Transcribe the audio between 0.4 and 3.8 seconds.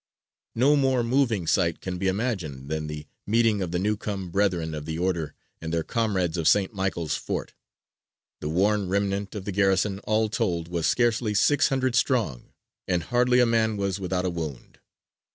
No more moving sight can be imagined than the meeting of the